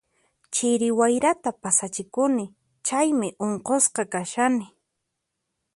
[0.55, 2.45] Chiri wayrata pasachikuni,
[2.87, 4.65] chaymi unqusqa kashani.